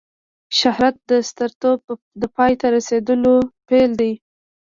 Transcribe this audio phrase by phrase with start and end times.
[0.59, 1.79] شهرت د سترتوب
[2.21, 3.35] د پای ته رسېدلو
[3.69, 4.13] پیل دی.